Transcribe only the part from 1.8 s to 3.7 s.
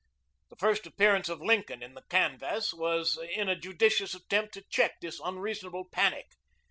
in the canvass was in a